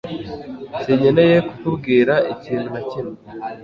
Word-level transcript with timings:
Sinkeneye 0.81 1.37
kukubwira 1.47 2.13
ikintu 2.33 2.67
na 2.73 2.81
kimwe 2.89 3.17